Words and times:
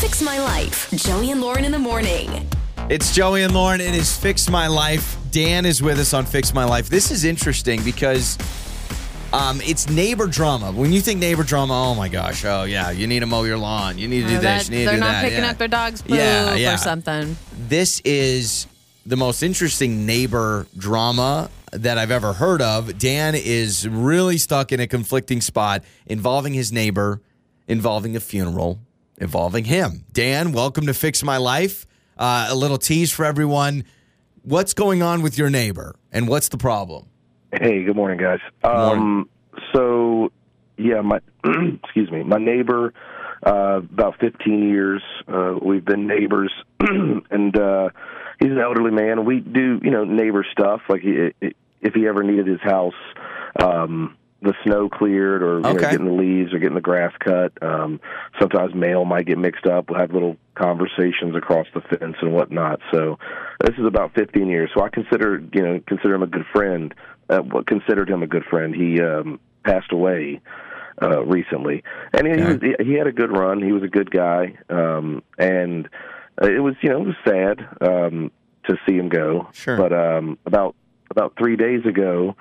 Fix 0.00 0.22
My 0.22 0.38
Life. 0.38 0.90
Joey 0.92 1.30
and 1.30 1.40
Lauren 1.40 1.64
in 1.64 1.72
the 1.72 1.78
morning. 1.78 2.46
It's 2.88 3.12
Joey 3.14 3.42
and 3.42 3.52
Lauren. 3.52 3.80
It 3.80 3.94
is 3.94 4.16
Fix 4.16 4.48
My 4.48 4.66
Life. 4.66 5.16
Dan 5.30 5.66
is 5.66 5.82
with 5.82 5.98
us 5.98 6.14
on 6.14 6.24
Fix 6.24 6.54
My 6.54 6.64
Life. 6.64 6.88
This 6.88 7.10
is 7.10 7.24
interesting 7.24 7.82
because 7.82 8.38
um, 9.32 9.60
it's 9.62 9.88
neighbor 9.90 10.26
drama. 10.26 10.70
When 10.72 10.92
you 10.92 11.00
think 11.00 11.18
neighbor 11.20 11.42
drama, 11.42 11.74
oh 11.90 11.94
my 11.94 12.08
gosh, 12.08 12.44
oh 12.44 12.64
yeah, 12.64 12.90
you 12.90 13.06
need 13.06 13.20
to 13.20 13.26
mow 13.26 13.42
your 13.44 13.58
lawn. 13.58 13.98
You 13.98 14.08
need 14.08 14.22
to 14.22 14.28
do 14.28 14.36
Or 14.36 14.40
this. 14.40 14.68
You 14.68 14.76
need 14.76 14.84
to 14.84 14.90
they're 14.90 14.94
do 14.94 15.00
not 15.00 15.10
that. 15.12 15.22
picking 15.24 15.38
yeah. 15.44 15.50
up 15.50 15.58
their 15.58 15.68
dog's 15.68 16.02
poop 16.02 16.16
Yeah, 16.16 16.54
yeah. 16.54 16.74
or 16.74 16.78
something. 16.78 17.36
This 17.68 18.00
is 18.04 18.66
the 19.04 19.16
most 19.16 19.42
interesting 19.42 20.06
neighbor 20.06 20.66
drama 20.76 21.50
that 21.72 21.98
I've 21.98 22.10
ever 22.12 22.34
heard 22.34 22.62
of. 22.62 22.98
Dan 22.98 23.34
is 23.34 23.86
really 23.88 24.38
stuck 24.38 24.70
in 24.72 24.80
a 24.80 24.86
conflicting 24.86 25.40
spot 25.40 25.82
involving 26.06 26.54
his 26.54 26.72
neighbor, 26.72 27.20
involving 27.66 28.16
a 28.16 28.20
funeral, 28.20 28.78
involving 29.18 29.64
him. 29.64 30.04
Dan, 30.12 30.52
welcome 30.52 30.86
to 30.86 30.94
Fix 30.94 31.22
My 31.22 31.36
Life. 31.36 31.86
Uh, 32.16 32.48
a 32.50 32.54
little 32.54 32.78
tease 32.78 33.12
for 33.12 33.24
everyone. 33.24 33.84
What's 34.42 34.74
going 34.74 35.02
on 35.02 35.22
with 35.22 35.36
your 35.36 35.50
neighbor 35.50 35.96
and 36.10 36.26
what's 36.26 36.48
the 36.48 36.56
problem? 36.56 37.06
Hey, 37.52 37.84
good 37.84 37.96
morning, 37.96 38.18
guys. 38.18 38.40
morning. 38.64 39.02
Um, 39.02 39.28
so, 39.74 40.32
yeah, 40.76 41.00
my 41.00 41.20
excuse 41.84 42.10
me, 42.10 42.22
my 42.22 42.38
neighbor, 42.38 42.92
uh, 43.46 43.78
about 43.78 44.18
15 44.20 44.68
years, 44.68 45.02
uh, 45.26 45.54
we've 45.62 45.84
been 45.84 46.06
neighbors, 46.06 46.52
and 46.80 47.56
uh, 47.56 47.90
he's 48.40 48.50
an 48.50 48.58
elderly 48.58 48.90
man. 48.90 49.24
We 49.24 49.40
do, 49.40 49.80
you 49.82 49.90
know, 49.90 50.04
neighbor 50.04 50.46
stuff. 50.50 50.82
Like 50.88 51.02
he, 51.02 51.30
if 51.80 51.94
he 51.94 52.06
ever 52.06 52.22
needed 52.22 52.46
his 52.46 52.60
house, 52.60 52.94
um, 53.60 54.16
the 54.40 54.54
snow 54.64 54.88
cleared, 54.88 55.42
or 55.42 55.56
you 55.56 55.60
know, 55.62 55.74
getting 55.74 56.04
the 56.06 56.12
leaves, 56.12 56.52
or 56.54 56.58
getting 56.58 56.76
the 56.76 56.80
grass 56.80 57.12
cut. 57.18 57.52
Um, 57.62 58.00
sometimes 58.38 58.74
mail 58.74 59.04
might 59.04 59.26
get 59.26 59.36
mixed 59.38 59.66
up. 59.66 59.90
We'll 59.90 59.98
have 59.98 60.12
little 60.12 60.36
conversations 60.54 61.34
across 61.36 61.66
the 61.74 61.80
fence 61.80 62.16
and 62.20 62.32
whatnot. 62.32 62.80
So, 62.92 63.18
this 63.64 63.76
is 63.78 63.84
about 63.86 64.14
15 64.14 64.46
years. 64.48 64.70
So 64.74 64.82
I 64.82 64.88
consider, 64.90 65.42
you 65.52 65.62
know, 65.62 65.80
consider 65.86 66.14
him 66.14 66.22
a 66.22 66.26
good 66.28 66.46
friend. 66.52 66.94
Uh, 67.28 67.40
what- 67.40 67.66
considered 67.66 68.08
him 68.08 68.22
a 68.22 68.26
good 68.26 68.44
friend. 68.44 68.74
He 68.74 69.00
um, 69.02 69.40
passed 69.64 69.92
away 69.92 70.40
uh, 71.02 71.22
recently, 71.24 71.82
and 72.12 72.26
he, 72.26 72.32
Okay. 72.34 72.44
was, 72.76 72.86
he 72.86 72.94
had 72.94 73.06
a 73.06 73.12
good 73.12 73.30
run. 73.36 73.62
He 73.62 73.72
was 73.72 73.82
a 73.82 73.88
good 73.88 74.10
guy, 74.10 74.56
um, 74.70 75.22
and 75.36 75.88
uh, 76.40 76.46
it 76.46 76.60
was, 76.60 76.74
you 76.80 76.88
know, 76.90 77.02
it 77.02 77.06
was 77.06 77.16
sad 77.26 77.66
um, 77.80 78.30
to 78.68 78.76
see 78.86 78.96
him 78.96 79.08
go. 79.08 79.48
Sure. 79.52 79.76
But 79.76 79.92
um, 79.92 80.38
about 80.46 80.74
about 81.10 81.34
three 81.38 81.56
days 81.56 81.84
ago, 81.86 82.36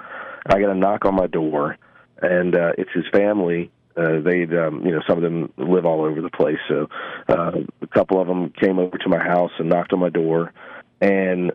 I 0.46 0.60
got 0.60 0.70
a 0.70 0.76
knock 0.76 1.06
on 1.06 1.16
my 1.16 1.28
door, 1.28 1.78
and 2.22 2.56
uh, 2.56 2.72
it's 2.78 2.92
his 2.94 3.06
family. 3.12 3.72
Uh, 3.96 4.20
they'd, 4.22 4.54
um, 4.54 4.86
you 4.86 4.92
know, 4.92 5.02
some 5.08 5.18
of 5.18 5.24
them 5.24 5.52
live 5.58 5.86
all 5.86 6.04
over 6.06 6.22
the 6.22 6.30
place. 6.30 6.60
So 6.68 6.88
uh, 7.28 7.52
a 7.82 7.88
couple 7.88 8.22
of 8.22 8.28
them 8.28 8.52
came 8.52 8.78
over 8.78 8.98
to 8.98 9.10
my 9.10 9.18
house 9.18 9.52
and 9.58 9.70
knocked 9.70 9.92
on 9.94 10.00
my 10.00 10.10
door, 10.10 10.54
and 11.02 11.52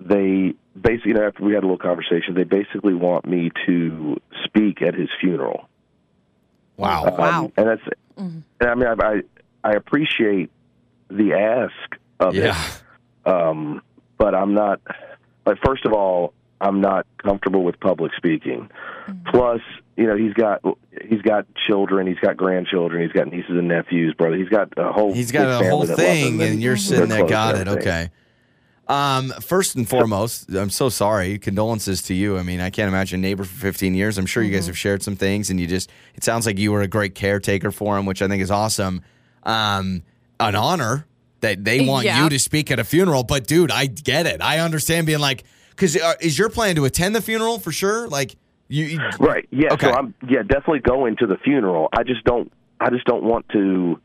they 0.00 0.54
basically, 0.80 1.10
you 1.10 1.14
know, 1.14 1.26
after 1.26 1.44
we 1.44 1.52
had 1.52 1.62
a 1.62 1.66
little 1.66 1.76
conversation, 1.78 2.34
they 2.34 2.44
basically 2.44 2.94
want 2.94 3.26
me 3.26 3.50
to 3.66 4.18
speak 4.44 4.80
at 4.80 4.94
his 4.94 5.08
funeral. 5.20 5.68
Wow. 6.78 7.04
Um, 7.04 7.14
Wow. 7.18 7.52
and 7.58 7.66
that's, 7.68 7.82
and 8.16 8.44
I 8.60 8.74
mean, 8.74 8.86
I, 8.86 8.94
I 9.04 9.22
I 9.64 9.72
appreciate 9.72 10.50
the 11.08 11.34
ask 11.34 12.00
of 12.18 12.34
Yeah. 12.34 12.56
it, 13.26 13.30
um, 13.30 13.82
but 14.16 14.34
I'm 14.34 14.54
not. 14.54 14.80
Like, 15.44 15.58
first 15.64 15.84
of 15.84 15.92
all, 15.92 16.32
I'm 16.62 16.80
not 16.80 17.06
comfortable 17.18 17.64
with 17.64 17.78
public 17.80 18.12
speaking. 18.16 18.70
Plus, 19.26 19.60
you 19.96 20.06
know, 20.06 20.16
he's 20.16 20.32
got 20.32 20.62
he's 21.08 21.20
got 21.22 21.46
children, 21.66 22.06
he's 22.06 22.18
got 22.20 22.36
grandchildren, 22.36 23.02
he's 23.02 23.12
got 23.12 23.26
nieces 23.30 23.50
and 23.50 23.68
nephews, 23.68 24.14
brother. 24.14 24.36
He's 24.36 24.48
got 24.48 24.72
a 24.78 24.92
whole. 24.92 25.12
He's 25.12 25.32
got 25.32 25.60
a 25.62 25.68
whole 25.68 25.84
family 25.84 25.86
that 25.86 25.98
love 25.98 25.98
him, 26.16 26.38
thing, 26.38 26.42
and 26.42 26.62
you're 26.62 26.76
sitting 26.76 27.08
there. 27.08 27.26
Got 27.26 27.56
it. 27.56 27.68
everything. 27.68 27.78
Okay. 27.88 28.10
Um, 28.88 29.30
first 29.40 29.76
and 29.76 29.88
foremost, 29.88 30.50
I'm 30.50 30.68
so 30.70 30.88
sorry. 30.88 31.38
Condolences 31.38 32.02
to 32.02 32.14
you. 32.14 32.36
I 32.36 32.42
mean, 32.42 32.60
I 32.60 32.68
can't 32.70 32.88
imagine 32.88 33.20
a 33.20 33.22
neighbor 33.22 33.44
for 33.44 33.54
15 33.54 33.94
years. 33.94 34.18
I'm 34.18 34.26
sure 34.26 34.42
you 34.42 34.50
Mm-hmm. 34.50 34.56
guys 34.58 34.66
have 34.66 34.76
shared 34.78 35.02
some 35.02 35.16
things, 35.16 35.50
and 35.50 35.58
you 35.60 35.66
just, 35.66 35.88
it 36.14 36.24
sounds 36.24 36.46
like 36.46 36.58
you 36.58 36.72
were 36.72 36.82
a 36.82 36.88
great 36.88 37.14
caretaker 37.14 37.70
for 37.70 37.96
him, 37.96 38.06
which 38.06 38.20
I 38.22 38.28
think 38.28 38.42
is 38.42 38.50
awesome. 38.50 39.02
Um, 39.44 40.02
an 40.40 40.56
honor 40.56 41.06
that 41.40 41.64
they 41.64 41.86
want 41.86 42.04
Yeah. 42.06 42.24
you 42.24 42.28
to 42.30 42.38
speak 42.38 42.70
at 42.70 42.78
a 42.80 42.84
funeral. 42.84 43.22
But, 43.22 43.46
dude, 43.46 43.70
I 43.70 43.86
get 43.86 44.26
it. 44.26 44.42
I 44.42 44.58
understand 44.58 45.06
being 45.06 45.20
like, 45.20 45.44
because 45.82 45.96
uh, 45.96 46.14
is 46.20 46.38
your 46.38 46.48
plan 46.48 46.76
to 46.76 46.84
attend 46.84 47.12
the 47.12 47.20
funeral 47.20 47.58
for 47.58 47.72
sure? 47.72 48.06
Like, 48.06 48.36
you, 48.68 48.84
you 48.84 49.00
Right. 49.18 49.48
Yeah. 49.50 49.72
Okay. 49.72 49.88
So 49.88 49.92
I'm 49.92 50.14
yeah 50.28 50.42
definitely 50.42 50.78
going 50.78 51.16
to 51.16 51.26
the 51.26 51.36
funeral. 51.38 51.88
I 51.92 52.04
just 52.04 52.22
don't 52.22 52.52
I 52.80 52.88
just 52.90 53.04
don't 53.04 53.24
want 53.24 53.48
to 53.48 54.00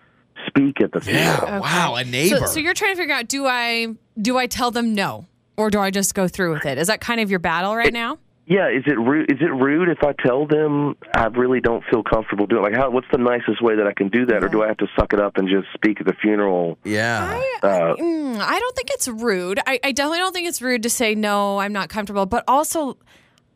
speak 0.47 0.81
at 0.81 0.91
the 0.91 1.01
funeral. 1.01 1.23
yeah, 1.23 1.59
wow, 1.59 1.95
a 1.95 2.03
neighbor. 2.03 2.39
So, 2.39 2.45
so 2.47 2.59
you're 2.59 2.73
trying 2.73 2.95
to 2.95 2.97
figure 2.97 3.13
out 3.13 3.27
do 3.27 3.45
I 3.45 3.93
do 4.19 4.37
I 4.37 4.47
tell 4.47 4.71
them 4.71 4.95
no 4.95 5.27
or 5.55 5.69
do 5.69 5.79
I 5.79 5.91
just 5.91 6.15
go 6.15 6.27
through 6.27 6.53
with 6.53 6.65
it? 6.65 6.79
Is 6.79 6.87
that 6.87 6.99
kind 6.99 7.21
of 7.21 7.29
your 7.29 7.39
battle 7.39 7.75
right 7.75 7.93
now? 7.93 8.17
Yeah, 8.49 8.69
is 8.69 8.83
it 8.87 8.97
rude? 8.97 9.29
Is 9.29 9.39
it 9.41 9.51
rude 9.51 9.89
if 9.89 10.03
I 10.03 10.13
tell 10.25 10.47
them 10.47 10.95
I 11.13 11.25
really 11.27 11.59
don't 11.59 11.83
feel 11.91 12.01
comfortable 12.01 12.45
doing? 12.45 12.63
Like, 12.63 12.75
how? 12.75 12.89
What's 12.89 13.07
the 13.11 13.17
nicest 13.17 13.61
way 13.61 13.75
that 13.75 13.85
I 13.85 13.91
can 13.93 14.07
do 14.07 14.25
that, 14.27 14.41
or 14.41 14.47
do 14.47 14.63
I 14.63 14.67
have 14.67 14.77
to 14.77 14.87
suck 14.97 15.11
it 15.11 15.19
up 15.19 15.35
and 15.35 15.49
just 15.49 15.67
speak 15.73 15.99
at 15.99 16.07
the 16.07 16.13
funeral? 16.21 16.77
yeah. 16.85 17.41
Uh, 17.61 17.95
Mm, 17.97 18.39
I 18.39 18.57
don't 18.59 18.75
think 18.75 18.89
it's 18.91 19.07
rude. 19.09 19.59
I, 19.67 19.79
I 19.83 19.91
definitely 19.91 20.19
don't 20.19 20.31
think 20.33 20.47
it's 20.47 20.61
rude 20.61 20.83
to 20.83 20.89
say 20.89 21.13
no, 21.13 21.57
I'm 21.57 21.73
not 21.73 21.89
comfortable. 21.89 22.25
But 22.25 22.45
also, 22.47 22.97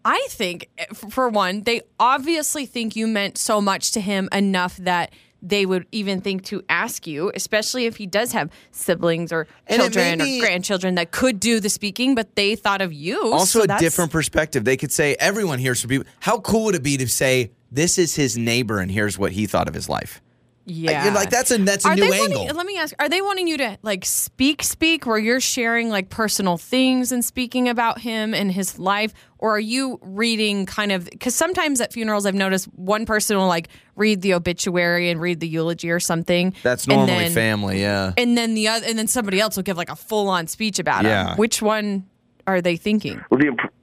I 0.03 0.25
think, 0.29 0.69
eh, 0.77 0.85
for 0.93 1.29
one, 1.29 1.61
they 1.61 1.83
obviously 1.99 2.65
think 2.65 2.95
you 2.95 3.07
meant 3.07 3.37
so 3.37 3.61
much 3.61 3.91
to 3.91 4.01
him 4.01 4.27
enough 4.33 4.75
that 4.77 5.13
they 5.41 5.65
would 5.65 5.87
even 5.91 6.21
think 6.21 6.43
to 6.45 6.63
ask 6.69 7.07
you, 7.07 7.31
especially 7.33 7.85
if 7.85 7.97
he 7.97 8.05
does 8.05 8.31
have 8.31 8.49
siblings 8.71 9.31
or 9.31 9.47
And 9.67 9.81
children 9.81 10.19
be- 10.19 10.39
or 10.39 10.45
grandchildren 10.45 10.95
that 10.95 11.11
could 11.11 11.39
do 11.39 11.59
the 11.59 11.69
speaking, 11.69 12.15
but 12.15 12.35
they 12.35 12.55
thought 12.55 12.81
of 12.81 12.93
you. 12.93 13.33
Also, 13.33 13.65
so 13.65 13.73
a 13.73 13.79
different 13.79 14.11
perspective. 14.11 14.65
They 14.65 14.77
could 14.77 14.91
say, 14.91 15.15
everyone 15.19 15.59
hears 15.59 15.81
from 15.81 15.89
people. 15.89 16.07
How 16.19 16.39
cool 16.39 16.65
would 16.65 16.75
it 16.75 16.83
be 16.83 16.97
to 16.97 17.07
say, 17.07 17.51
this 17.71 17.97
is 17.97 18.15
his 18.15 18.37
neighbor 18.37 18.79
and 18.79 18.91
here's 18.91 19.17
what 19.17 19.31
he 19.31 19.47
thought 19.47 19.67
of 19.67 19.73
his 19.73 19.89
life? 19.89 20.21
Yeah, 20.65 21.05
Like, 21.05 21.13
like, 21.15 21.29
that's 21.31 21.49
a 21.51 21.57
that's 21.57 21.85
a 21.85 21.89
Are 21.89 21.95
new 21.95 22.09
they 22.09 22.21
angle. 22.21 22.41
Wanting, 22.41 22.55
let 22.55 22.65
me 22.65 22.77
ask: 22.77 22.93
Are 22.99 23.09
they 23.09 23.21
wanting 23.21 23.47
you 23.47 23.57
to 23.57 23.77
like 23.81 24.05
speak, 24.05 24.61
speak, 24.61 25.05
where 25.07 25.17
you're 25.17 25.39
sharing 25.39 25.89
like 25.89 26.09
personal 26.09 26.57
things 26.57 27.11
and 27.11 27.25
speaking 27.25 27.67
about 27.67 27.99
him 27.99 28.33
and 28.35 28.51
his 28.51 28.77
life, 28.77 29.11
or 29.39 29.55
are 29.55 29.59
you 29.59 29.97
reading 30.03 30.67
kind 30.67 30.91
of? 30.91 31.05
Because 31.09 31.33
sometimes 31.33 31.81
at 31.81 31.91
funerals, 31.91 32.25
I've 32.27 32.35
noticed 32.35 32.65
one 32.75 33.07
person 33.07 33.37
will 33.37 33.47
like 33.47 33.69
read 33.95 34.21
the 34.21 34.35
obituary 34.35 35.09
and 35.09 35.19
read 35.19 35.39
the 35.39 35.47
eulogy 35.47 35.89
or 35.89 35.99
something. 35.99 36.53
that's 36.61 36.85
and 36.85 36.95
normally 36.95 37.23
then- 37.25 37.31
family, 37.33 37.81
yeah. 37.81 38.13
And 38.15 38.37
then 38.37 38.53
the 38.53 38.67
other, 38.67 38.85
and 38.85 38.97
then 38.99 39.07
somebody 39.07 39.39
else 39.39 39.55
will 39.55 39.63
give 39.63 39.77
like 39.77 39.89
a 39.89 39.95
full 39.95 40.29
on 40.29 40.45
speech 40.47 40.77
about 40.77 41.03
Yeah. 41.05 41.31
him. 41.31 41.37
Which 41.37 41.61
one 41.63 42.05
are 42.45 42.61
they 42.61 42.75
thinking? 42.77 43.19
well, 43.31 43.39
the 43.39 43.47
imp- 43.47 43.73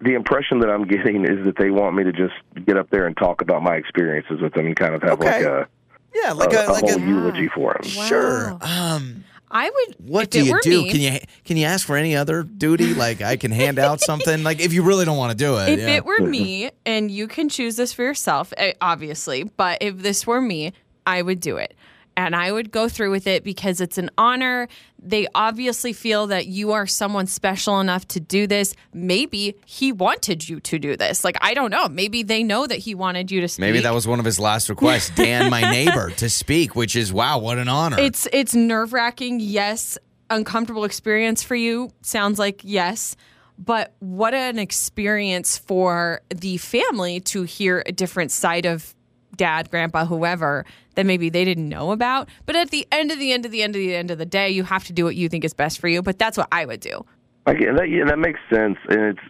the 0.00 0.14
impression 0.14 0.58
that 0.60 0.68
I'm 0.70 0.84
getting 0.86 1.24
is 1.24 1.44
that 1.44 1.56
they 1.58 1.70
want 1.70 1.94
me 1.94 2.02
to 2.04 2.12
just 2.12 2.34
get 2.66 2.76
up 2.76 2.90
there 2.90 3.06
and 3.06 3.16
talk 3.16 3.40
about 3.42 3.62
my 3.62 3.74
experiences 3.76 4.40
with 4.40 4.52
them 4.54 4.66
and 4.66 4.74
kind 4.74 4.94
of 4.94 5.02
have 5.02 5.12
Okay. 5.20 5.44
like 5.44 5.44
a, 5.44 5.68
Yeah, 6.14 6.32
like 6.32 6.52
a, 6.52 6.66
a, 6.66 6.72
like 6.72 6.84
whole 6.84 7.02
a 7.02 7.06
eulogy 7.06 7.48
for 7.48 7.76
him. 7.76 7.84
sure. 7.84 8.58
Um, 8.60 9.24
I 9.50 9.68
would. 9.68 10.08
what 10.08 10.30
do 10.30 10.42
you 10.44 10.58
do? 10.62 10.82
Me, 10.82 10.90
Can 10.90 11.00
you 11.00 11.18
can 11.44 11.56
you 11.58 11.66
ask 11.66 11.86
for 11.86 11.96
any 11.96 12.16
other 12.16 12.42
duty? 12.42 12.94
Like 12.94 13.20
I 13.20 13.36
can 13.36 13.50
hand 13.50 13.78
out 13.78 14.00
something. 14.10 14.42
Like 14.42 14.60
if 14.60 14.72
you 14.72 14.82
really 14.82 15.04
don't 15.04 15.18
want 15.18 15.30
to 15.30 15.36
do 15.36 15.58
it. 15.58 15.68
If 15.68 15.80
yeah. 15.80 15.96
it 15.96 16.04
were 16.04 16.20
me, 16.20 16.70
and 16.86 17.10
you 17.10 17.28
can 17.28 17.48
choose 17.48 17.76
this 17.76 17.92
for 17.92 18.02
yourself, 18.02 18.52
eh, 18.56 18.72
obviously, 18.80 19.44
but 19.44 19.78
if 19.82 19.98
this 19.98 20.26
were 20.26 20.40
me, 20.40 20.72
I 21.06 21.20
would 21.20 21.40
do 21.40 21.58
it. 21.58 21.74
And 22.16 22.36
I 22.36 22.52
would 22.52 22.70
go 22.70 22.88
through 22.88 23.10
with 23.10 23.26
it 23.26 23.42
because 23.44 23.80
it's 23.80 23.98
an 23.98 24.10
honor. 24.18 24.68
They 24.98 25.26
obviously 25.34 25.92
feel 25.92 26.26
that 26.28 26.46
you 26.46 26.72
are 26.72 26.86
someone 26.86 27.26
special 27.26 27.80
enough 27.80 28.06
to 28.08 28.20
do 28.20 28.46
this. 28.46 28.74
Maybe 28.92 29.56
he 29.64 29.92
wanted 29.92 30.48
you 30.48 30.60
to 30.60 30.78
do 30.78 30.96
this. 30.96 31.24
Like, 31.24 31.36
I 31.40 31.54
don't 31.54 31.70
know. 31.70 31.88
Maybe 31.88 32.22
they 32.22 32.42
know 32.42 32.66
that 32.66 32.78
he 32.78 32.94
wanted 32.94 33.30
you 33.30 33.40
to 33.40 33.48
speak. 33.48 33.60
Maybe 33.60 33.80
that 33.80 33.94
was 33.94 34.06
one 34.06 34.18
of 34.18 34.24
his 34.24 34.38
last 34.38 34.68
requests, 34.68 35.10
Dan, 35.14 35.50
my 35.50 35.62
neighbor, 35.62 36.10
to 36.10 36.28
speak, 36.28 36.76
which 36.76 36.96
is 36.96 37.12
wow, 37.12 37.38
what 37.38 37.58
an 37.58 37.68
honor. 37.68 37.98
It's 37.98 38.28
it's 38.32 38.54
nerve 38.54 38.92
wracking. 38.92 39.40
Yes, 39.40 39.98
uncomfortable 40.30 40.84
experience 40.84 41.42
for 41.42 41.54
you. 41.54 41.90
Sounds 42.02 42.38
like 42.38 42.60
yes, 42.62 43.16
but 43.58 43.94
what 44.00 44.34
an 44.34 44.58
experience 44.58 45.56
for 45.56 46.20
the 46.34 46.56
family 46.58 47.20
to 47.20 47.42
hear 47.42 47.82
a 47.86 47.92
different 47.92 48.30
side 48.30 48.66
of 48.66 48.94
dad, 49.42 49.70
grandpa, 49.70 50.04
whoever 50.06 50.64
that 50.94 51.04
maybe 51.04 51.28
they 51.28 51.44
didn't 51.44 51.68
know 51.68 51.90
about. 51.90 52.28
But 52.46 52.54
at 52.54 52.70
the 52.70 52.86
end 52.92 53.10
of 53.10 53.18
the 53.18 53.32
end 53.32 53.44
of 53.44 53.50
the 53.50 53.62
end 53.62 53.74
of 53.74 53.80
the 53.80 53.94
end 53.94 54.10
of 54.12 54.18
the 54.18 54.26
day, 54.26 54.50
you 54.50 54.62
have 54.62 54.84
to 54.84 54.92
do 54.92 55.04
what 55.04 55.16
you 55.16 55.28
think 55.28 55.44
is 55.44 55.52
best 55.52 55.80
for 55.80 55.88
you. 55.88 56.00
But 56.02 56.18
that's 56.18 56.38
what 56.38 56.46
I 56.52 56.64
would 56.64 56.80
do. 56.80 57.04
I 57.46 57.54
get 57.54 57.74
that. 57.76 57.90
Yeah, 57.90 58.04
that 58.04 58.18
makes 58.20 58.38
sense, 58.52 58.78
and 58.88 59.00
it's 59.00 59.20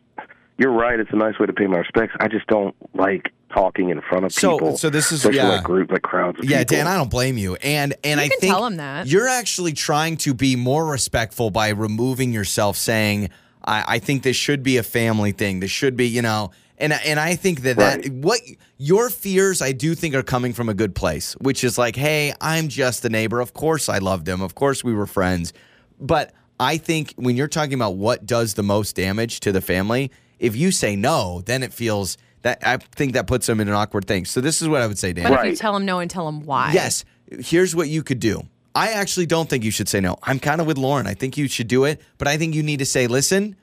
you're 0.59 0.71
right. 0.73 1.01
It's 1.01 1.11
a 1.13 1.17
nice 1.17 1.39
way 1.39 1.47
to 1.47 1.53
pay 1.55 1.67
my 1.67 1.79
respects. 1.79 2.15
I 2.21 2.29
just 2.29 2.47
don't 2.47 2.75
like 2.95 3.33
talking 3.55 3.89
in 3.89 4.01
front 4.03 4.25
of 4.27 4.33
So- 4.33 4.53
people. 4.59 4.77
so 4.77 4.91
this 4.91 5.07
is- 5.13 5.21
especially 5.21 5.39
yeah. 5.39 5.49
like 5.57 5.65
group, 5.65 5.91
like 5.91 6.03
crowds. 6.03 6.39
Of 6.39 6.45
Yeah, 6.45 6.59
people. 6.59 6.77
Dan, 6.77 6.87
I 6.89 6.97
don't 6.97 7.11
blame 7.11 7.39
you. 7.39 7.55
And 7.57 7.95
and 8.05 8.21
You 8.21 8.27
I 8.27 8.29
can 8.29 8.39
think 8.39 8.53
tell 8.53 8.67
him 8.67 8.77
that. 8.77 9.07
you're 9.07 9.29
actually 9.29 9.73
trying 9.73 10.17
to 10.19 10.35
be 10.35 10.57
more 10.57 10.85
respectful 10.87 11.51
by 11.51 11.69
removing 11.71 12.33
yourself, 12.33 12.77
saying, 12.77 13.31
I, 13.65 13.85
I 13.95 13.99
think 13.99 14.23
this 14.25 14.37
should 14.37 14.63
be 14.63 14.77
a 14.77 14.83
family 14.83 15.33
thing. 15.33 15.61
This 15.61 15.71
should 15.71 15.97
be, 15.97 16.07
you 16.07 16.21
know, 16.23 16.51
And 16.79 16.93
and 16.93 17.21
I 17.21 17.37
think 17.37 17.63
that 17.63 17.77
Right. 17.77 18.03
that 18.03 18.13
what 18.13 18.41
your 18.79 19.09
fears 19.11 19.63
I 19.63 19.73
do 19.73 19.95
think 19.95 20.15
are 20.15 20.23
coming 20.23 20.53
from 20.53 20.69
a 20.69 20.75
good 20.75 20.95
place, 20.95 21.35
which 21.35 21.63
is 21.65 21.79
like, 21.79 21.95
hey, 21.97 22.33
I'm 22.41 22.69
just 22.69 23.05
a 23.05 23.09
neighbor. 23.09 23.41
Of 23.41 23.53
course 23.55 23.89
I 23.89 23.99
loved 23.99 24.27
him. 24.29 24.41
Of 24.41 24.55
course 24.55 24.83
we 24.83 24.93
were 24.93 25.07
friends. 25.07 25.53
But 26.01 26.33
I 26.59 26.79
think 26.79 27.15
when 27.17 27.37
you're 27.37 27.49
talking 27.49 27.75
about 27.75 27.97
what 27.97 28.27
does 28.27 28.55
the 28.55 28.63
most 28.63 28.97
damage 28.97 29.41
to 29.41 29.53
the 29.53 29.61
family, 29.61 30.11
if 30.39 30.57
you 30.57 30.73
say 30.73 30.97
no, 30.97 31.43
then 31.45 31.63
it 31.63 31.73
feels 31.73 32.17
that 32.43 32.59
I 32.67 32.79
think 32.79 33.13
that 33.13 33.29
puts 33.29 33.47
them 33.47 33.61
in 33.61 33.69
an 33.69 33.75
awkward 33.75 34.07
thing. 34.07 34.25
So 34.25 34.41
this 34.41 34.61
is 34.61 34.69
what 34.69 34.83
I 34.83 34.87
would 34.89 34.99
say, 34.99 35.13
Dan. 35.13 35.25
But 35.31 35.33
if 35.41 35.45
you 35.45 35.51
Right. 35.51 35.59
tell 35.59 35.77
him 35.77 35.85
no 35.85 36.01
and 36.01 36.11
tell 36.11 36.27
him 36.29 36.41
why. 36.45 36.73
Yes. 36.73 37.05
Here's 37.31 37.77
what 37.77 37.89
you 37.89 38.03
could 38.03 38.19
do. 38.19 38.43
I 38.75 38.93
actually 38.93 39.27
don't 39.27 39.49
think 39.49 39.63
you 39.65 39.71
should 39.71 39.89
say 39.89 40.01
no. 40.01 40.17
I'm 40.25 40.41
kind 40.41 40.61
of 40.61 40.67
with 40.67 40.79
Lauren. 40.79 41.07
I 41.07 41.15
think 41.15 41.37
you 41.37 41.47
should 41.47 41.69
do 41.69 41.85
it, 41.85 42.01
but 42.19 42.27
I 42.27 42.37
think 42.39 42.55
you 42.55 42.63
need 42.63 42.79
to 42.81 42.87
say, 42.87 43.07
listen, 43.07 43.55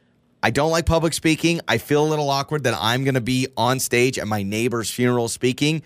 I 0.42 0.52
don't 0.52 0.72
like 0.72 0.86
public 0.86 1.14
speaking. 1.14 1.60
I 1.68 1.78
feel 1.78 2.06
a 2.06 2.08
little 2.08 2.30
awkward 2.30 2.64
that 2.64 2.78
I'm 2.80 3.04
going 3.04 3.16
to 3.16 3.22
be 3.22 3.48
on 3.58 3.80
stage 3.80 4.18
at 4.18 4.28
my 4.28 4.42
neighbor's 4.42 4.90
funeral 4.90 5.28
speaking. 5.28 5.84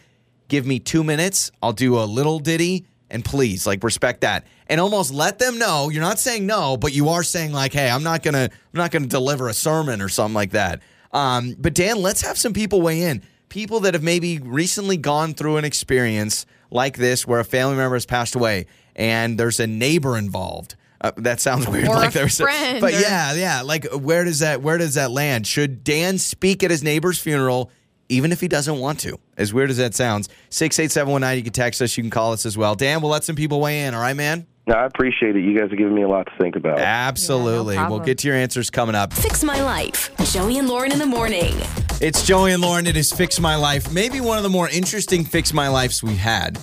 Give 0.47 0.65
me 0.65 0.79
two 0.79 1.03
minutes. 1.03 1.51
I'll 1.61 1.73
do 1.73 1.97
a 1.97 2.05
little 2.05 2.39
ditty 2.39 2.85
and 3.09 3.25
please, 3.25 3.65
like, 3.65 3.83
respect 3.83 4.21
that. 4.21 4.45
And 4.67 4.79
almost 4.79 5.13
let 5.13 5.39
them 5.39 5.57
know 5.57 5.89
you're 5.89 6.01
not 6.01 6.19
saying 6.19 6.45
no, 6.45 6.77
but 6.77 6.93
you 6.93 7.09
are 7.09 7.23
saying, 7.23 7.51
like, 7.51 7.73
hey, 7.73 7.89
I'm 7.89 8.03
not 8.03 8.23
going 8.23 8.33
to, 8.33 8.43
I'm 8.43 8.77
not 8.77 8.91
going 8.91 9.03
to 9.03 9.09
deliver 9.09 9.47
a 9.47 9.53
sermon 9.53 10.01
or 10.01 10.09
something 10.09 10.33
like 10.33 10.51
that. 10.51 10.81
Um, 11.11 11.55
but 11.59 11.73
Dan, 11.73 12.01
let's 12.01 12.21
have 12.21 12.37
some 12.37 12.53
people 12.53 12.81
weigh 12.81 13.01
in. 13.01 13.23
People 13.49 13.81
that 13.81 13.93
have 13.93 14.03
maybe 14.03 14.39
recently 14.39 14.97
gone 14.97 15.33
through 15.33 15.57
an 15.57 15.65
experience 15.65 16.45
like 16.71 16.97
this 16.97 17.27
where 17.27 17.39
a 17.39 17.45
family 17.45 17.75
member 17.75 17.95
has 17.95 18.05
passed 18.05 18.33
away 18.35 18.65
and 18.95 19.39
there's 19.39 19.59
a 19.59 19.67
neighbor 19.67 20.17
involved. 20.17 20.75
Uh, 21.03 21.11
that 21.17 21.41
sounds 21.41 21.67
weird. 21.67 21.87
Or 21.87 21.95
like 21.95 22.11
a 22.11 22.19
there's 22.19 22.39
friend 22.39 22.79
but 22.79 22.93
or- 22.93 22.99
yeah, 22.99 23.33
yeah. 23.33 23.61
Like 23.61 23.85
where 23.91 24.23
does 24.23 24.39
that 24.39 24.61
where 24.61 24.77
does 24.77 24.93
that 24.93 25.11
land? 25.11 25.45
Should 25.45 25.83
Dan 25.83 26.17
speak 26.17 26.63
at 26.63 26.71
his 26.71 26.81
neighbor's 26.81 27.19
funeral, 27.19 27.69
even 28.09 28.31
if 28.31 28.39
he 28.39 28.47
doesn't 28.47 28.79
want 28.79 28.99
to? 29.01 29.19
As 29.37 29.53
weird 29.53 29.69
as 29.69 29.77
that 29.77 29.93
sounds, 29.95 30.29
six 30.49 30.79
eight 30.79 30.91
seven 30.91 31.11
one 31.11 31.21
nine. 31.21 31.37
You 31.37 31.43
can 31.43 31.51
text 31.53 31.81
us. 31.81 31.97
You 31.97 32.03
can 32.03 32.09
call 32.11 32.31
us 32.31 32.45
as 32.45 32.57
well. 32.57 32.75
Dan, 32.75 33.01
we'll 33.01 33.11
let 33.11 33.23
some 33.25 33.35
people 33.35 33.59
weigh 33.59 33.83
in. 33.85 33.93
All 33.93 34.01
right, 34.01 34.15
man. 34.15 34.47
No, 34.65 34.75
I 34.75 34.85
appreciate 34.85 35.35
it. 35.35 35.41
You 35.43 35.59
guys 35.59 35.73
are 35.73 35.75
giving 35.75 35.93
me 35.93 36.03
a 36.03 36.07
lot 36.07 36.25
to 36.27 36.31
think 36.41 36.55
about. 36.55 36.79
Absolutely. 36.79 37.75
we'll 37.77 37.99
get 37.99 38.19
to 38.19 38.29
your 38.29 38.37
answers 38.37 38.69
coming 38.69 38.95
up. 38.95 39.11
Fix 39.11 39.43
My 39.43 39.61
Life. 39.61 40.09
Joey 40.31 40.57
and 40.57 40.69
Lauren 40.69 40.93
in 40.93 40.99
the 40.99 41.05
morning. 41.05 41.53
It's 41.99 42.25
Joey 42.25 42.53
and 42.53 42.61
Lauren. 42.61 42.87
It 42.87 42.95
is 42.95 43.11
Fix 43.11 43.41
My 43.41 43.57
Life. 43.57 43.91
Maybe 43.91 44.21
one 44.21 44.37
of 44.37 44.43
the 44.43 44.49
more 44.49 44.69
interesting 44.69 45.25
Fix 45.25 45.51
My 45.53 45.67
Lives 45.67 46.01
we've 46.01 46.15
had. 46.17 46.57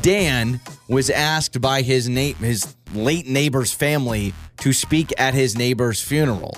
Dan 0.00 0.60
was 0.88 1.10
asked 1.10 1.60
by 1.60 1.82
his 1.82 2.08
na- 2.08 2.34
his 2.34 2.74
late 2.94 3.26
neighbor's 3.26 3.72
family 3.72 4.34
to 4.58 4.72
speak 4.72 5.12
at 5.18 5.34
his 5.34 5.56
neighbor's 5.56 6.00
funeral, 6.02 6.56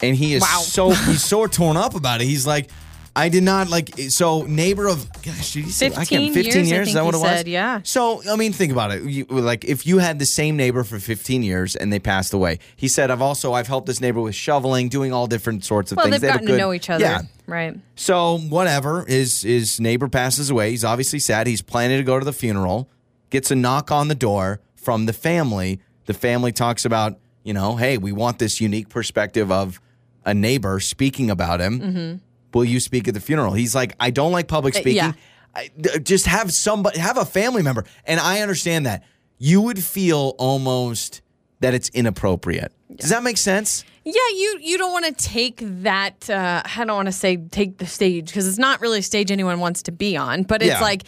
and 0.00 0.16
he 0.16 0.34
is 0.34 0.42
Wow. 0.42 0.58
so 0.60 0.90
he's 0.90 1.22
so 1.24 1.46
torn 1.58 1.76
up 1.76 1.94
about 1.94 2.20
it. 2.20 2.26
He's 2.26 2.46
like, 2.46 2.70
I 3.16 3.28
did 3.28 3.44
not 3.44 3.70
like 3.70 3.90
so 4.08 4.42
neighbor 4.42 4.88
of 4.88 5.06
gosh, 5.22 5.52
did 5.52 5.64
he 5.66 5.70
say 5.70 5.86
I 5.86 5.90
15 6.04 6.04
can't, 6.32 6.34
15 6.34 6.52
years, 6.54 6.70
years? 6.70 6.88
I 6.88 6.90
is 6.90 6.94
that 6.94 7.04
what 7.04 7.14
it 7.14 7.18
was? 7.18 7.30
said, 7.30 7.46
yeah. 7.48 7.80
So 7.84 8.20
I 8.28 8.34
mean, 8.34 8.52
think 8.52 8.72
about 8.72 8.90
it. 8.90 9.04
You, 9.04 9.24
like 9.26 9.64
if 9.64 9.86
you 9.86 9.98
had 9.98 10.18
the 10.18 10.26
same 10.26 10.56
neighbor 10.56 10.82
for 10.82 10.98
15 10.98 11.44
years 11.44 11.76
and 11.76 11.92
they 11.92 12.00
passed 12.00 12.34
away, 12.34 12.58
he 12.74 12.88
said, 12.88 13.12
I've 13.12 13.22
also 13.22 13.52
I've 13.52 13.68
helped 13.68 13.86
this 13.86 14.00
neighbor 14.00 14.20
with 14.20 14.34
shoveling, 14.34 14.88
doing 14.88 15.12
all 15.12 15.28
different 15.28 15.64
sorts 15.64 15.92
of 15.92 15.96
Well, 15.96 16.06
things. 16.06 16.14
they've 16.14 16.22
They 16.22 16.28
gotten 16.28 16.46
to 16.48 16.56
know 16.56 16.72
each 16.72 16.90
other. 16.90 17.04
Yeah. 17.04 17.22
Right. 17.46 17.76
So 17.94 18.38
whatever, 18.38 19.04
his 19.06 19.42
his 19.42 19.78
neighbor 19.80 20.08
passes 20.08 20.50
away. 20.50 20.70
He's 20.72 20.84
obviously 20.84 21.20
sad. 21.20 21.46
He's 21.46 21.62
planning 21.62 21.98
to 21.98 22.04
go 22.04 22.18
to 22.18 22.24
the 22.24 22.32
funeral. 22.32 22.88
Gets 23.30 23.50
a 23.50 23.56
knock 23.56 23.90
on 23.90 24.08
the 24.08 24.14
door 24.14 24.60
from 24.76 25.06
the 25.06 25.12
family. 25.12 25.80
The 26.06 26.14
family 26.14 26.52
talks 26.52 26.84
about, 26.84 27.18
you 27.42 27.52
know, 27.54 27.76
hey, 27.76 27.98
we 27.98 28.12
want 28.12 28.38
this 28.38 28.60
unique 28.60 28.88
perspective 28.88 29.50
of 29.50 29.80
a 30.24 30.34
neighbor 30.34 30.78
speaking 30.80 31.30
about 31.30 31.60
him. 31.60 31.80
Mm-hmm. 31.80 32.16
Will 32.52 32.64
you 32.64 32.78
speak 32.80 33.08
at 33.08 33.14
the 33.14 33.20
funeral? 33.20 33.52
He's 33.54 33.74
like, 33.74 33.94
I 33.98 34.10
don't 34.10 34.30
like 34.32 34.46
public 34.46 34.74
Uh, 34.76 34.80
speaking. 34.80 34.96
yeah. 34.96 35.12
I, 35.56 35.70
d- 35.80 35.98
just 36.00 36.26
have 36.26 36.52
somebody, 36.52 36.98
have 36.98 37.16
a 37.18 37.24
family 37.24 37.62
member, 37.62 37.84
and 38.06 38.20
I 38.20 38.40
understand 38.40 38.86
that. 38.86 39.02
You 39.38 39.60
would 39.62 39.82
feel 39.82 40.34
almost 40.38 41.20
that 41.60 41.74
it's 41.74 41.88
inappropriate. 41.90 42.72
Does 42.96 43.10
that 43.10 43.22
make 43.22 43.36
sense? 43.36 43.84
Yeah, 44.04 44.12
you 44.34 44.58
you 44.60 44.78
don't 44.78 44.92
want 44.92 45.06
to 45.06 45.12
take 45.12 45.60
that. 45.82 46.28
Uh, 46.30 46.62
I 46.64 46.84
don't 46.84 46.94
want 46.96 47.06
to 47.06 47.12
say 47.12 47.36
take 47.36 47.78
the 47.78 47.86
stage 47.86 48.26
because 48.26 48.46
it's 48.46 48.58
not 48.58 48.80
really 48.80 48.98
a 49.00 49.02
stage 49.02 49.30
anyone 49.32 49.58
wants 49.60 49.82
to 49.84 49.92
be 49.92 50.16
on. 50.16 50.42
But 50.44 50.62
it's 50.62 50.72
Yeah. 50.72 50.80
like 50.80 51.02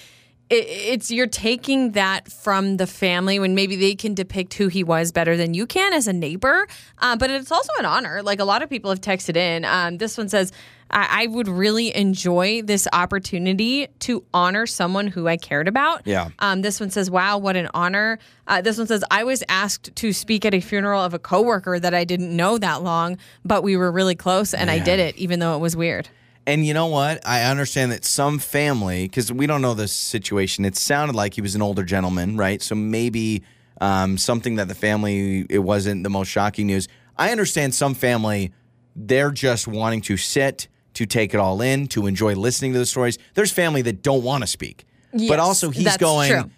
it's 0.49 1.11
you're 1.11 1.27
taking 1.27 1.93
that 1.93 2.31
from 2.31 2.77
the 2.77 2.87
family 2.87 3.39
when 3.39 3.55
maybe 3.55 3.75
they 3.77 3.95
can 3.95 4.15
depict 4.15 4.55
who 4.55 4.69
he 4.69 4.85
was 4.85 5.11
better 5.11 5.37
than 5.37 5.55
you 5.55 5.67
can 5.67 5.93
as 5.93 6.07
a 6.07 6.13
neighbor. 6.13 6.69
Uh, 6.99 7.17
but 7.17 7.31
it's 7.31 7.51
also 7.51 7.73
an 7.79 7.85
honor. 7.85 8.23
Like 8.23 8.39
a 8.39 8.45
lot 8.45 8.63
of 8.63 8.71
people 8.71 8.91
have 8.91 9.01
texted 9.01 9.37
in. 9.37 9.65
Um, 9.65 9.99
this 9.99 10.17
one 10.17 10.29
says. 10.29 10.53
I 10.89 11.25
I 11.25 11.27
would 11.27 11.49
really 11.49 11.95
enjoy 11.97 12.63
this 12.63 12.87
opportunity 12.93 13.89
to 14.01 14.25
honor 14.33 14.67
someone 14.67 15.09
who 15.09 15.27
I 15.27 15.37
cared 15.37 15.67
about. 15.67 16.03
Yeah. 16.05 16.29
Um, 16.39 16.63
this 16.63 16.79
one 16.79 16.91
says, 16.91 17.11
"Wow, 17.11 17.39
what 17.39 17.57
an 17.57 17.69
honor." 17.75 18.21
Uh, 18.47 18.61
this 18.61 18.79
one 18.79 18.87
says, 18.87 19.03
"I 19.11 19.25
was 19.25 19.43
asked 19.49 19.97
to 19.97 20.13
speak 20.13 20.45
at 20.45 20.55
a 20.55 20.61
funeral 20.61 21.03
of 21.03 21.13
a 21.13 21.19
coworker 21.19 21.81
that 21.81 21.93
I 21.93 22.05
didn't 22.05 22.37
know 22.37 22.57
that 22.59 22.85
long, 22.85 23.19
but 23.45 23.65
we 23.65 23.77
were 23.77 23.91
really 23.91 24.15
close, 24.15 24.55
and 24.55 24.71
I 24.71 24.79
did 24.79 25.01
it, 25.01 25.17
even 25.17 25.41
though 25.41 25.57
it 25.57 25.61
was 25.61 25.75
weird." 25.77 26.09
And 26.47 26.65
you 26.65 26.75
know 26.75 26.87
what? 26.87 27.27
I 27.27 27.43
understand 27.45 27.91
that 27.93 28.05
some 28.05 28.39
family, 28.39 29.05
because 29.09 29.33
we 29.33 29.47
don't 29.47 29.63
know 29.63 29.75
the 29.75 29.89
situation, 29.89 30.65
it 30.65 30.77
sounded 30.77 31.17
like 31.17 31.35
he 31.35 31.41
was 31.41 31.55
an 31.57 31.63
older 31.63 31.83
gentleman, 31.83 32.37
right? 32.37 32.63
So 32.63 32.75
maybe 32.77 33.43
um, 33.81 34.17
something 34.17 34.55
that 34.57 34.69
the 34.69 34.75
family, 34.77 35.45
it 35.51 35.59
wasn't 35.59 36.05
the 36.05 36.11
most 36.11 36.29
shocking 36.29 36.69
news. 36.69 36.87
I 37.17 37.31
understand 37.33 37.75
some 37.75 37.95
family, 37.95 38.53
they're 38.95 39.33
just 39.33 39.67
wanting 39.67 40.03
to 40.03 40.17
sit, 40.17 40.69
to 40.95 41.05
take 41.05 41.35
it 41.35 41.41
all 41.41 41.61
in, 41.61 41.89
to 41.89 42.07
enjoy 42.07 42.35
listening 42.35 42.73
to 42.75 42.79
the 42.79 42.87
stories. 42.87 43.19
There's 43.35 43.51
family 43.53 43.83
that 43.83 44.03
don't 44.03 44.23
want 44.23 44.43
to 44.45 44.47
speak. 44.47 44.85
but 45.29 45.39
also, 45.41 45.71
he's 45.71 45.97
going, 45.97 46.31
true. 46.31 46.51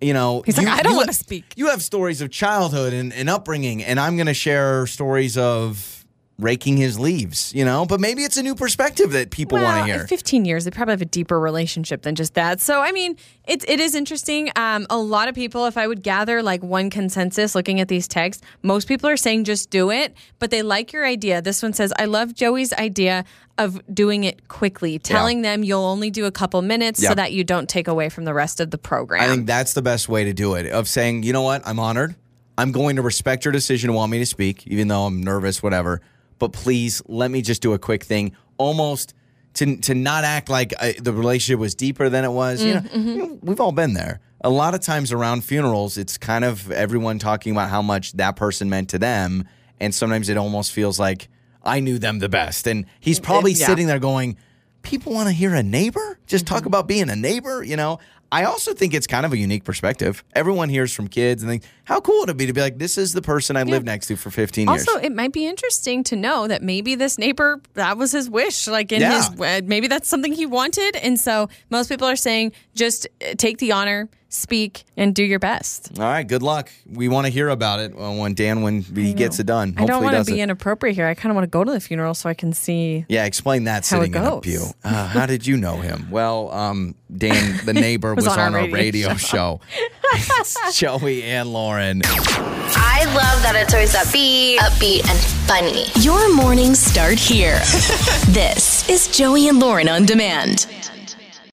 you 0.00 0.12
know, 0.12 0.42
He's 0.44 0.56
like, 0.58 0.66
you- 0.66 0.72
"I 0.72 0.82
don't 0.82 0.96
wanna 0.96 1.12
speak." 1.12 1.54
You 1.56 1.68
have 1.68 1.82
stories 1.82 2.20
of 2.20 2.30
childhood 2.30 2.92
and, 2.92 3.12
and 3.12 3.30
upbringing, 3.30 3.82
and 3.84 3.98
I'm 4.00 4.16
going 4.16 4.26
to 4.26 4.34
share 4.34 4.86
stories 4.88 5.36
of 5.38 6.01
raking 6.42 6.76
his 6.76 6.98
leaves, 6.98 7.52
you 7.54 7.64
know? 7.64 7.86
But 7.86 8.00
maybe 8.00 8.22
it's 8.24 8.36
a 8.36 8.42
new 8.42 8.54
perspective 8.54 9.12
that 9.12 9.30
people 9.30 9.58
want 9.58 9.86
to 9.86 9.92
hear. 9.92 10.06
15 10.06 10.44
years, 10.44 10.64
they 10.64 10.70
probably 10.70 10.92
have 10.92 11.02
a 11.02 11.06
deeper 11.06 11.38
relationship 11.38 12.02
than 12.02 12.14
just 12.14 12.34
that. 12.34 12.60
So, 12.60 12.80
I 12.80 12.92
mean, 12.92 13.16
it, 13.46 13.68
it 13.68 13.80
is 13.80 13.94
interesting. 13.94 14.50
Um, 14.56 14.86
a 14.90 14.98
lot 14.98 15.28
of 15.28 15.34
people, 15.34 15.66
if 15.66 15.76
I 15.76 15.86
would 15.86 16.02
gather 16.02 16.42
like 16.42 16.62
one 16.62 16.90
consensus 16.90 17.54
looking 17.54 17.80
at 17.80 17.88
these 17.88 18.06
texts, 18.08 18.42
most 18.62 18.88
people 18.88 19.08
are 19.08 19.16
saying 19.16 19.44
just 19.44 19.70
do 19.70 19.90
it, 19.90 20.14
but 20.38 20.50
they 20.50 20.62
like 20.62 20.92
your 20.92 21.04
idea. 21.06 21.42
This 21.42 21.62
one 21.62 21.72
says, 21.72 21.92
I 21.98 22.04
love 22.06 22.34
Joey's 22.34 22.72
idea 22.72 23.24
of 23.58 23.80
doing 23.94 24.24
it 24.24 24.48
quickly, 24.48 24.98
telling 24.98 25.42
them 25.42 25.62
you'll 25.62 25.84
only 25.84 26.10
do 26.10 26.24
a 26.24 26.30
couple 26.30 26.62
minutes 26.62 27.06
so 27.06 27.14
that 27.14 27.32
you 27.32 27.44
don't 27.44 27.68
take 27.68 27.86
away 27.86 28.08
from 28.08 28.24
the 28.24 28.34
rest 28.34 28.60
of 28.60 28.70
the 28.70 28.78
program. 28.78 29.22
I 29.22 29.28
think 29.28 29.46
that's 29.46 29.74
the 29.74 29.82
best 29.82 30.08
way 30.08 30.24
to 30.24 30.32
do 30.32 30.54
it. 30.54 30.70
Of 30.70 30.88
saying, 30.88 31.22
you 31.22 31.32
know 31.32 31.42
what, 31.42 31.66
I'm 31.66 31.78
honored. 31.78 32.16
I'm 32.58 32.72
going 32.72 32.96
to 32.96 33.02
respect 33.02 33.44
your 33.44 33.52
decision 33.52 33.88
to 33.88 33.94
want 33.94 34.12
me 34.12 34.18
to 34.18 34.26
speak, 34.26 34.66
even 34.66 34.88
though 34.88 35.02
I'm 35.04 35.22
nervous, 35.22 35.62
whatever. 35.62 36.00
But 36.42 36.52
please 36.52 37.00
let 37.06 37.30
me 37.30 37.40
just 37.40 37.62
do 37.62 37.72
a 37.72 37.78
quick 37.78 38.02
thing, 38.02 38.34
almost 38.58 39.14
to 39.54 39.76
to 39.76 39.94
not 39.94 40.24
act 40.24 40.48
like 40.48 40.74
uh, 40.80 40.90
the 40.98 41.12
relationship 41.12 41.60
was 41.60 41.76
deeper 41.76 42.08
than 42.08 42.24
it 42.24 42.32
was. 42.32 42.64
You, 42.64 42.74
know, 42.74 42.82
you 42.92 43.16
know, 43.18 43.38
we've 43.42 43.60
all 43.60 43.70
been 43.70 43.94
there. 43.94 44.18
A 44.40 44.50
lot 44.50 44.74
of 44.74 44.80
times 44.80 45.12
around 45.12 45.44
funerals, 45.44 45.96
it's 45.96 46.18
kind 46.18 46.44
of 46.44 46.72
everyone 46.72 47.20
talking 47.20 47.52
about 47.52 47.70
how 47.70 47.80
much 47.80 48.14
that 48.14 48.34
person 48.34 48.68
meant 48.68 48.88
to 48.88 48.98
them, 48.98 49.46
and 49.78 49.94
sometimes 49.94 50.28
it 50.28 50.36
almost 50.36 50.72
feels 50.72 50.98
like 50.98 51.28
I 51.62 51.78
knew 51.78 52.00
them 52.00 52.18
the 52.18 52.28
best. 52.28 52.66
And 52.66 52.86
he's 52.98 53.20
probably 53.20 53.52
yeah. 53.52 53.66
sitting 53.66 53.86
there 53.86 54.00
going, 54.00 54.36
people 54.82 55.12
want 55.12 55.28
to 55.28 55.32
hear 55.32 55.54
a 55.54 55.62
neighbor 55.62 56.18
just 56.26 56.44
Mm-hmm. 56.44 56.54
talk 56.56 56.66
about 56.66 56.88
being 56.88 57.08
a 57.08 57.14
neighbor 57.14 57.62
you 57.62 57.76
know 57.76 58.00
i 58.32 58.42
also 58.44 58.72
think 58.74 58.94
it's 58.94 59.06
kind 59.06 59.24
of 59.24 59.32
a 59.32 59.36
unique 59.38 59.62
perspective. 59.62 60.24
Everyone 60.34 60.68
hears 60.68 60.92
from 60.92 61.06
kids 61.06 61.42
and 61.42 61.50
think 61.52 61.62
how 61.84 62.00
cool 62.00 62.20
would 62.20 62.30
it 62.30 62.36
be 62.36 62.46
to 62.46 62.52
be 62.52 62.60
like 62.60 62.78
this 62.78 62.98
is 62.98 63.12
the 63.12 63.22
person 63.22 63.56
i 63.56 63.62
lived 63.62 63.86
next 63.86 64.06
to 64.08 64.16
for 64.16 64.30
15 64.30 64.68
years. 64.68 64.88
Also, 64.88 64.98
it 65.00 65.12
might 65.12 65.32
be 65.32 65.46
interesting 65.46 66.02
to 66.04 66.16
know 66.16 66.48
that 66.48 66.62
maybe 66.62 66.94
this 66.96 67.18
neighbor 67.18 67.60
that 67.74 67.96
was 67.98 68.10
his 68.12 68.28
wish, 68.28 68.66
like 68.66 68.90
in 68.90 69.00
Yeah. 69.02 69.28
his 69.36 69.62
maybe 69.64 69.86
that's 69.86 70.08
something 70.08 70.32
he 70.32 70.46
wanted, 70.46 70.96
and 70.96 71.20
so 71.20 71.48
most 71.70 71.88
people 71.88 72.08
are 72.08 72.16
saying 72.16 72.52
just 72.74 73.06
uh, 73.20 73.34
take 73.36 73.58
the 73.58 73.70
honor, 73.72 74.08
speak, 74.32 74.84
and 74.96 75.14
do 75.14 75.22
your 75.22 75.38
best. 75.38 75.90
all 75.98 76.04
right 76.04 76.26
good 76.26 76.42
luck 76.42 76.70
we 76.90 77.06
want 77.08 77.26
to 77.26 77.32
hear 77.32 77.48
about 77.48 77.80
it 77.80 77.92
uh, 77.92 78.10
when 78.12 78.34
dan 78.34 78.62
when 78.62 78.80
he 78.82 79.12
gets 79.14 79.38
it 79.38 79.44
done 79.46 79.74
I 79.76 79.80
Hopefully 79.80 79.86
don't 79.88 80.02
want 80.14 80.26
to 80.26 80.32
be 80.32 80.40
it. 80.40 80.44
inappropriate 80.44 80.96
here. 80.96 81.06
I 81.06 81.14
kind 81.14 81.30
of 81.30 81.34
want 81.36 81.44
to 81.44 81.50
go 81.50 81.64
to 81.64 81.70
the 81.70 81.80
funeral 81.80 82.14
so 82.14 82.28
I 82.28 82.34
can 82.34 82.52
see. 82.52 83.04
yeah 83.08 83.24
explain 83.26 83.64
that 83.64 83.86
How 83.86 83.98
it 84.00 84.04
sitting 84.06 84.14
in 84.14 84.22
a 84.22 84.30
goes. 84.30 84.40
pew 84.42 84.64
uh, 84.84 85.06
how 85.08 85.26
did 85.26 85.46
you 85.46 85.56
know 85.56 85.76
him 85.76 86.10
well 86.10 86.50
um, 86.52 86.94
dan 87.14 87.60
the 87.66 87.72
neighbor 87.86 88.14
was, 88.14 88.24
Was 88.24 88.32
on, 88.36 88.40
on 88.40 88.54
our 88.54 88.60
a 88.60 88.70
radio 88.70 89.08
radio 89.08 89.16
show 89.16 89.60
it's 90.14 90.78
joey 90.80 91.22
and 91.24 91.52
lauren 91.52 92.00
I 92.74 93.04
love 93.06 93.42
that 93.42 93.54
it's 93.56 93.74
always 93.74 93.94
upbeat, 93.94 94.56
upbeat, 94.58 95.06
and 95.08 95.18
funny. 95.46 95.84
Your 96.00 96.34
mornings 96.34 96.78
start 96.78 97.18
here. 97.18 97.58
this 98.28 98.88
is 98.88 99.08
Joey 99.08 99.48
and 99.48 99.58
Lauren 99.60 99.88
on 99.88 100.06
demand. 100.06 100.66